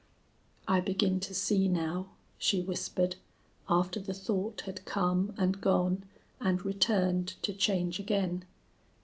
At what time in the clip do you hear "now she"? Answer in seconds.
1.67-2.59